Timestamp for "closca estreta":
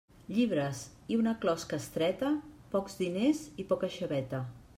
1.43-2.33